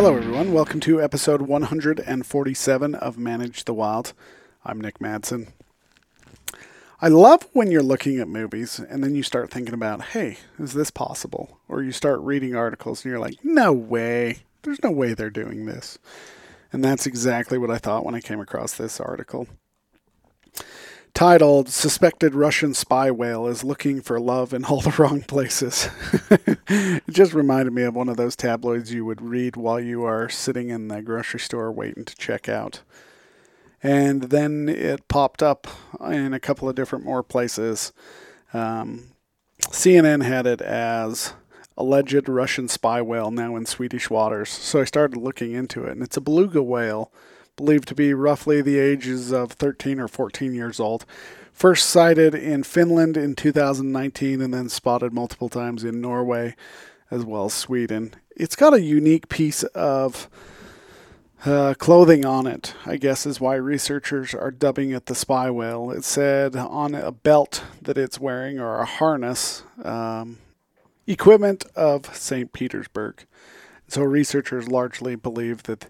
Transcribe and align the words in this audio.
Hello, 0.00 0.14
everyone. 0.16 0.52
Welcome 0.52 0.78
to 0.82 1.02
episode 1.02 1.42
147 1.42 2.94
of 2.94 3.18
Manage 3.18 3.64
the 3.64 3.74
Wild. 3.74 4.12
I'm 4.64 4.80
Nick 4.80 5.00
Madsen. 5.00 5.48
I 7.02 7.08
love 7.08 7.48
when 7.52 7.72
you're 7.72 7.82
looking 7.82 8.20
at 8.20 8.28
movies 8.28 8.78
and 8.78 9.02
then 9.02 9.16
you 9.16 9.24
start 9.24 9.50
thinking 9.50 9.74
about, 9.74 10.02
hey, 10.02 10.38
is 10.56 10.72
this 10.72 10.92
possible? 10.92 11.58
Or 11.66 11.82
you 11.82 11.90
start 11.90 12.20
reading 12.20 12.54
articles 12.54 13.04
and 13.04 13.10
you're 13.10 13.18
like, 13.18 13.44
no 13.44 13.72
way. 13.72 14.44
There's 14.62 14.80
no 14.84 14.92
way 14.92 15.14
they're 15.14 15.30
doing 15.30 15.66
this. 15.66 15.98
And 16.72 16.84
that's 16.84 17.04
exactly 17.04 17.58
what 17.58 17.72
I 17.72 17.78
thought 17.78 18.04
when 18.04 18.14
I 18.14 18.20
came 18.20 18.38
across 18.38 18.76
this 18.76 19.00
article 19.00 19.48
titled 21.18 21.68
Suspected 21.68 22.32
Russian 22.32 22.74
Spy 22.74 23.10
Whale 23.10 23.48
is 23.48 23.64
Looking 23.64 24.00
for 24.00 24.20
Love 24.20 24.54
in 24.54 24.64
All 24.64 24.80
the 24.80 24.94
Wrong 24.98 25.20
Places. 25.22 25.88
it 26.30 27.02
just 27.10 27.34
reminded 27.34 27.72
me 27.72 27.82
of 27.82 27.96
one 27.96 28.08
of 28.08 28.16
those 28.16 28.36
tabloids 28.36 28.94
you 28.94 29.04
would 29.04 29.20
read 29.20 29.56
while 29.56 29.80
you 29.80 30.04
are 30.04 30.28
sitting 30.28 30.68
in 30.68 30.86
the 30.86 31.02
grocery 31.02 31.40
store 31.40 31.72
waiting 31.72 32.04
to 32.04 32.14
check 32.14 32.48
out. 32.48 32.82
And 33.82 34.30
then 34.30 34.68
it 34.68 35.08
popped 35.08 35.42
up 35.42 35.66
in 36.08 36.32
a 36.32 36.38
couple 36.38 36.68
of 36.68 36.76
different 36.76 37.04
more 37.04 37.24
places. 37.24 37.92
Um, 38.54 39.08
CNN 39.62 40.22
had 40.22 40.46
it 40.46 40.60
as 40.60 41.32
alleged 41.76 42.28
Russian 42.28 42.68
spy 42.68 43.02
whale 43.02 43.32
now 43.32 43.56
in 43.56 43.66
Swedish 43.66 44.08
waters. 44.08 44.50
So 44.50 44.80
I 44.80 44.84
started 44.84 45.16
looking 45.16 45.50
into 45.50 45.82
it, 45.82 45.90
and 45.90 46.02
it's 46.04 46.16
a 46.16 46.20
beluga 46.20 46.62
whale 46.62 47.10
believed 47.58 47.86
to 47.88 47.94
be 47.94 48.14
roughly 48.14 48.62
the 48.62 48.78
ages 48.78 49.30
of 49.30 49.52
13 49.52 50.00
or 50.00 50.08
14 50.08 50.54
years 50.54 50.80
old. 50.80 51.04
First 51.52 51.90
sighted 51.90 52.34
in 52.34 52.62
Finland 52.62 53.16
in 53.16 53.34
2019 53.34 54.40
and 54.40 54.54
then 54.54 54.70
spotted 54.70 55.12
multiple 55.12 55.50
times 55.50 55.84
in 55.84 56.00
Norway 56.00 56.54
as 57.10 57.24
well 57.24 57.46
as 57.46 57.52
Sweden. 57.54 58.14
It's 58.36 58.56
got 58.56 58.74
a 58.74 58.80
unique 58.80 59.28
piece 59.28 59.64
of 59.64 60.30
uh, 61.44 61.74
clothing 61.78 62.24
on 62.24 62.46
it, 62.46 62.74
I 62.86 62.96
guess, 62.96 63.26
is 63.26 63.40
why 63.40 63.56
researchers 63.56 64.34
are 64.34 64.50
dubbing 64.50 64.90
it 64.90 65.06
the 65.06 65.14
spy 65.14 65.50
whale. 65.50 65.90
It 65.90 66.04
said 66.04 66.56
on 66.56 66.94
a 66.94 67.12
belt 67.12 67.64
that 67.82 67.98
it's 67.98 68.20
wearing 68.20 68.58
or 68.58 68.80
a 68.80 68.84
harness, 68.84 69.62
um, 69.82 70.38
equipment 71.06 71.64
of 71.74 72.14
St. 72.14 72.52
Petersburg. 72.52 73.24
So 73.88 74.02
researchers 74.02 74.68
largely 74.68 75.16
believe 75.16 75.64
that 75.64 75.86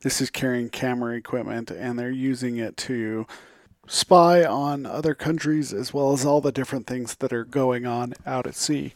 this 0.00 0.20
is 0.20 0.30
carrying 0.30 0.70
camera 0.70 1.14
equipment 1.14 1.70
and 1.70 1.98
they're 1.98 2.10
using 2.10 2.56
it 2.56 2.76
to 2.78 3.26
spy 3.86 4.44
on 4.44 4.86
other 4.86 5.14
countries 5.14 5.72
as 5.72 5.92
well 5.92 6.12
as 6.12 6.24
all 6.24 6.40
the 6.40 6.52
different 6.52 6.86
things 6.86 7.16
that 7.16 7.32
are 7.32 7.44
going 7.44 7.86
on 7.86 8.14
out 8.26 8.46
at 8.46 8.54
sea. 8.54 8.94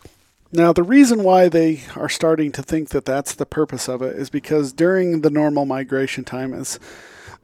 Now, 0.52 0.72
the 0.72 0.82
reason 0.82 1.22
why 1.22 1.48
they 1.48 1.82
are 1.96 2.08
starting 2.08 2.52
to 2.52 2.62
think 2.62 2.90
that 2.90 3.04
that's 3.04 3.34
the 3.34 3.46
purpose 3.46 3.88
of 3.88 4.00
it 4.00 4.16
is 4.16 4.30
because 4.30 4.72
during 4.72 5.20
the 5.20 5.30
normal 5.30 5.66
migration 5.66 6.24
time, 6.24 6.54
as 6.54 6.78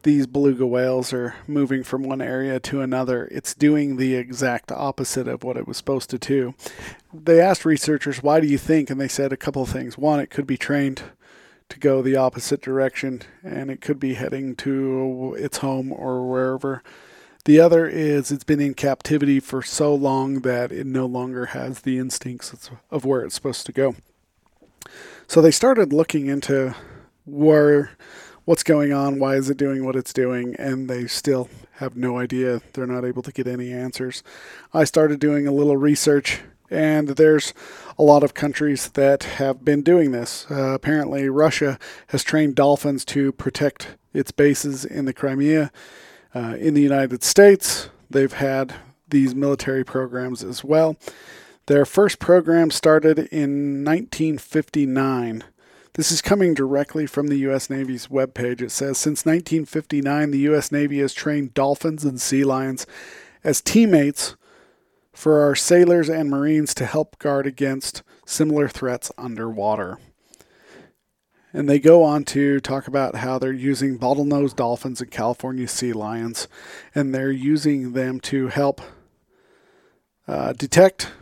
these 0.03 0.27
beluga 0.27 0.67
whales 0.67 1.12
are 1.12 1.34
moving 1.47 1.83
from 1.83 2.03
one 2.03 2.20
area 2.20 2.58
to 2.61 2.81
another, 2.81 3.28
it's 3.31 3.55
doing 3.55 3.97
the 3.97 4.14
exact 4.14 4.72
opposite 4.72 5.28
of 5.28 5.45
what 5.45 5.56
it 5.56 5.67
was 5.67 5.77
supposed 5.77 6.11
to 6.11 6.19
do. 6.19 6.55
They 7.12 7.41
asked 7.41 7.64
researchers, 7.64 8.23
why 8.23 8.41
do 8.41 8.47
you 8.47 8.58
think? 8.58 8.91
And 8.91 9.00
they 9.00 9.08
said 9.08 9.33
a 9.33 9.36
couple 9.36 9.62
of 9.62 9.69
things. 9.69 9.97
One, 9.97 10.20
it 10.20 10.30
could 10.30 10.47
be 10.47 10.56
trained 10.56 11.03
to 11.69 11.78
go 11.78 12.03
the 12.03 12.17
opposite 12.17 12.61
direction 12.61 13.23
and 13.42 13.70
it 13.70 13.80
could 13.80 13.98
be 13.98 14.14
heading 14.14 14.55
to 14.56 15.34
its 15.39 15.58
home 15.58 15.92
or 15.92 16.28
wherever. 16.28 16.83
The 17.45 17.58
other 17.58 17.86
is 17.89 18.30
it's 18.30 18.45
been 18.45 18.61
in 18.61 18.75
captivity 18.75 19.41
for 19.41 19.62
so 19.62 19.95
long 19.95 20.41
that 20.41 20.70
it 20.70 20.86
no 20.86 21.06
longer 21.06 21.47
has 21.47 21.80
the 21.80 21.98
instincts 21.98 22.70
of 22.91 23.05
where 23.05 23.23
it's 23.23 23.34
supposed 23.34 23.67
to 23.67 23.73
go. 23.73 23.97
So 25.27 25.41
they 25.41 25.50
started 25.50 25.92
looking 25.92 26.27
into 26.27 26.75
where 27.25 27.92
what's 28.45 28.62
going 28.62 28.93
on, 28.93 29.19
why 29.19 29.37
is 29.37 29.51
it 29.51 29.57
doing 29.57 29.85
what 29.85 29.97
it's 29.97 30.12
doing, 30.12 30.55
and 30.59 30.89
they 30.89 31.07
still 31.07 31.48
have 31.75 31.97
no 31.97 32.19
idea. 32.19 32.61
They're 32.73 32.86
not 32.86 33.05
able 33.05 33.23
to 33.23 33.33
get 33.33 33.47
any 33.47 33.73
answers. 33.73 34.23
I 34.73 34.85
started 34.85 35.20
doing 35.20 35.47
a 35.47 35.53
little 35.53 35.77
research 35.77 36.41
and 36.73 37.08
there's 37.08 37.53
a 37.98 38.03
lot 38.03 38.23
of 38.23 38.33
countries 38.33 38.89
that 38.91 39.25
have 39.25 39.64
been 39.64 39.83
doing 39.83 40.11
this. 40.13 40.47
Uh, 40.51 40.73
apparently, 40.73 41.29
Russia 41.29 41.79
has 42.08 42.25
trained 42.25 42.55
dolphins 42.55 43.05
to 43.05 43.30
protect 43.33 43.97
its 44.14 44.30
bases 44.30 44.85
in 44.85 45.05
the 45.05 45.13
Crimea. 45.13 45.70
Uh, 46.35 46.57
in 46.59 46.73
the 46.73 46.80
United 46.80 47.23
States, 47.23 47.91
they've 48.09 48.33
had 48.33 48.74
these 49.09 49.35
military 49.35 49.85
programs 49.85 50.42
as 50.42 50.64
well. 50.64 50.97
Their 51.67 51.85
first 51.85 52.19
program 52.19 52.70
started 52.70 53.19
in 53.19 53.85
1959. 53.85 55.45
This 55.95 56.11
is 56.11 56.23
coming 56.23 56.55
directly 56.55 57.07
from 57.07 57.27
the 57.27 57.36
U.S. 57.41 57.69
Navy's 57.69 58.07
webpage. 58.07 58.63
It 58.63 58.70
says 58.70 58.97
Since 58.97 59.27
1959, 59.27 60.30
the 60.30 60.39
U.S. 60.39 60.73
Navy 60.73 61.01
has 61.01 61.13
trained 61.13 61.53
dolphins 61.53 62.03
and 62.03 62.19
sea 62.19 62.45
lions 62.45 62.86
as 63.45 63.61
teammates 63.61 64.35
for 65.13 65.42
our 65.42 65.55
sailors 65.55 66.08
and 66.08 66.30
Marines 66.30 66.73
to 66.75 66.86
help 66.86 67.19
guard 67.19 67.47
against 67.47 68.03
similar 68.25 68.69
threats 68.69 69.13
underwater. 69.19 69.98
And 71.53 71.69
they 71.69 71.79
go 71.79 72.03
on 72.03 72.24
to 72.24 72.61
talk 72.61 72.89
about 72.89 73.17
how 73.17 73.39
they're 73.39 73.53
using 73.53 73.98
bottlenose 73.98 74.57
dolphins 74.57 75.03
and 75.03 75.11
California 75.11 75.69
sea 75.69 75.92
lions, 75.92 76.48
and 76.95 77.14
they're 77.14 77.30
using 77.30 77.92
them 77.92 78.19
to 78.20 78.48
help 78.48 78.80
uh, 80.27 80.55
detect 80.55 81.13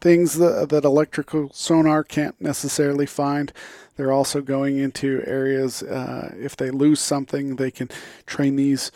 things 0.00 0.38
that, 0.38 0.68
that 0.70 0.84
electrical 0.84 1.50
sonar 1.52 2.02
can't 2.04 2.40
necessarily 2.40 3.06
find. 3.06 3.52
They're 3.96 4.12
also 4.12 4.40
going 4.40 4.78
into 4.78 5.22
areas, 5.26 5.82
uh, 5.82 6.34
if 6.38 6.56
they 6.56 6.70
lose 6.70 7.00
something, 7.00 7.56
they 7.56 7.70
can 7.70 7.90
train 8.26 8.56
these 8.56 8.90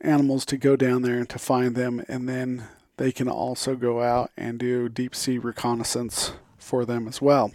animals 0.00 0.44
to 0.46 0.56
go 0.56 0.76
down 0.76 1.02
there 1.02 1.18
and 1.18 1.28
to 1.30 1.38
find 1.38 1.74
them, 1.74 2.04
and 2.08 2.28
then 2.28 2.64
they 2.96 3.10
can 3.10 3.28
also 3.28 3.74
go 3.74 4.02
out 4.02 4.30
and 4.36 4.58
do 4.58 4.88
deep 4.88 5.14
sea 5.14 5.38
reconnaissance 5.38 6.32
for 6.56 6.84
them 6.84 7.08
as 7.08 7.20
well. 7.20 7.52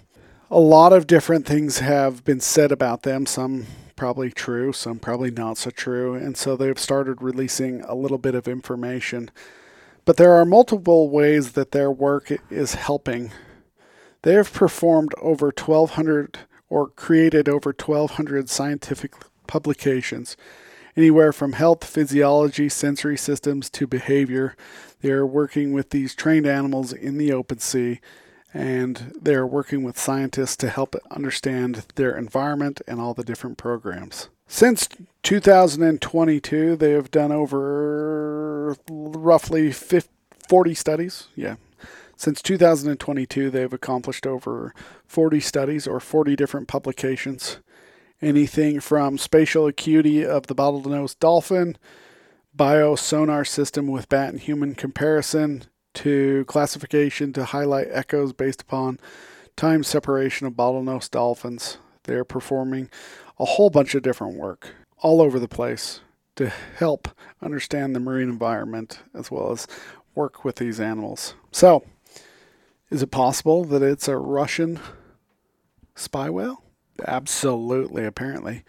A 0.51 0.59
lot 0.59 0.91
of 0.91 1.07
different 1.07 1.45
things 1.45 1.79
have 1.79 2.25
been 2.25 2.39
said 2.39 2.71
about 2.71 3.03
them, 3.03 3.25
some 3.25 3.67
probably 3.95 4.31
true, 4.31 4.73
some 4.73 4.97
probably 4.97 5.29
not 5.29 5.57
so 5.57 5.69
true, 5.69 6.15
and 6.15 6.35
so 6.35 6.55
they've 6.55 6.79
started 6.79 7.21
releasing 7.21 7.81
a 7.81 7.93
little 7.93 8.17
bit 8.17 8.33
of 8.33 8.47
information. 8.47 9.29
But 10.09 10.17
there 10.17 10.33
are 10.33 10.43
multiple 10.43 11.07
ways 11.11 11.51
that 11.51 11.69
their 11.69 11.91
work 11.91 12.31
is 12.49 12.73
helping. 12.73 13.31
They 14.23 14.33
have 14.33 14.51
performed 14.51 15.13
over 15.21 15.53
1,200 15.55 16.39
or 16.67 16.87
created 16.87 17.47
over 17.47 17.69
1,200 17.69 18.49
scientific 18.49 19.13
publications 19.45 20.35
anywhere 20.97 21.31
from 21.31 21.53
health, 21.53 21.83
physiology, 21.85 22.69
sensory 22.69 23.17
systems 23.17 23.69
to 23.69 23.85
behavior. 23.85 24.55
They're 25.01 25.27
working 25.27 25.73
with 25.73 25.91
these 25.91 26.15
trained 26.15 26.47
animals 26.47 26.91
in 26.91 27.19
the 27.19 27.31
open 27.31 27.59
sea 27.59 27.99
and 28.51 29.13
they're 29.21 29.45
working 29.45 29.83
with 29.83 29.99
scientists 29.99 30.57
to 30.57 30.71
help 30.71 30.95
understand 31.11 31.85
their 31.93 32.17
environment 32.17 32.81
and 32.87 32.99
all 32.99 33.13
the 33.13 33.23
different 33.23 33.59
programs. 33.59 34.29
Since 34.47 34.89
2022, 35.21 36.75
they 36.75 36.93
have 36.93 37.11
done 37.11 37.31
over 37.31 38.08
roughly 38.89 39.71
50, 39.71 40.09
40 40.47 40.73
studies. 40.73 41.27
Yeah. 41.35 41.55
Since 42.15 42.41
2022, 42.41 43.49
they've 43.49 43.71
accomplished 43.71 44.27
over 44.27 44.73
40 45.05 45.39
studies 45.39 45.87
or 45.87 45.99
40 45.99 46.35
different 46.35 46.67
publications 46.67 47.59
anything 48.21 48.79
from 48.79 49.17
spatial 49.17 49.67
acuity 49.67 50.25
of 50.25 50.47
the 50.47 50.55
bottlenose 50.55 51.17
dolphin, 51.17 51.77
biosonar 52.55 53.47
system 53.47 53.87
with 53.87 54.09
bat 54.09 54.29
and 54.29 54.39
human 54.41 54.75
comparison, 54.75 55.63
to 55.93 56.45
classification 56.45 57.33
to 57.33 57.45
highlight 57.45 57.87
echoes 57.89 58.31
based 58.31 58.61
upon 58.61 58.99
time 59.55 59.83
separation 59.83 60.45
of 60.47 60.53
bottlenose 60.53 61.09
dolphins. 61.09 61.77
They 62.03 62.15
are 62.15 62.23
performing 62.23 62.89
a 63.39 63.45
whole 63.45 63.69
bunch 63.69 63.95
of 63.95 64.03
different 64.03 64.37
work 64.37 64.75
all 64.99 65.21
over 65.21 65.39
the 65.39 65.47
place 65.47 66.01
to 66.39 66.47
help 66.77 67.09
understand 67.41 67.93
the 67.93 67.99
marine 67.99 68.29
environment 68.29 69.01
as 69.13 69.29
well 69.29 69.51
as 69.51 69.67
work 70.15 70.45
with 70.45 70.55
these 70.55 70.79
animals. 70.79 71.33
So, 71.51 71.83
is 72.89 73.03
it 73.03 73.11
possible 73.11 73.65
that 73.65 73.81
it's 73.81 74.07
a 74.07 74.15
Russian 74.15 74.79
spy 75.95 76.29
whale? 76.29 76.63
Absolutely, 77.05 78.05
apparently. 78.05 78.63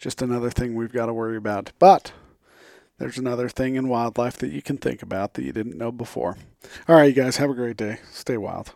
Just 0.00 0.20
another 0.20 0.50
thing 0.50 0.74
we've 0.74 0.92
got 0.92 1.06
to 1.06 1.14
worry 1.14 1.36
about. 1.36 1.70
But 1.78 2.12
there's 2.98 3.18
another 3.18 3.48
thing 3.48 3.76
in 3.76 3.88
wildlife 3.88 4.36
that 4.38 4.50
you 4.50 4.60
can 4.60 4.76
think 4.76 5.00
about 5.00 5.34
that 5.34 5.44
you 5.44 5.52
didn't 5.52 5.78
know 5.78 5.92
before. 5.92 6.38
All 6.88 6.96
right, 6.96 7.04
you 7.04 7.22
guys, 7.22 7.36
have 7.36 7.50
a 7.50 7.54
great 7.54 7.76
day. 7.76 7.98
Stay 8.10 8.36
wild. 8.36 8.74